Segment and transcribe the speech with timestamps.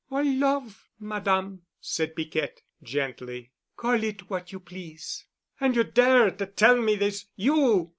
[0.09, 5.27] "Or love, Madame," said Piquette gently, "call it what you please."
[5.59, 7.89] "And you dare to tell me this—you!"